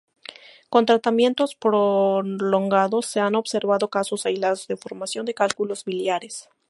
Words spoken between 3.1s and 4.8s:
han observado casos aislados de